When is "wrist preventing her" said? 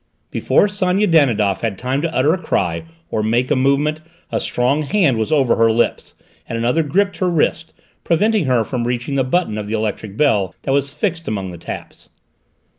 7.29-8.63